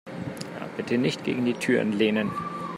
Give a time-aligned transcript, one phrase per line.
[0.77, 2.31] Bitte nicht gegen die Türen lehnen.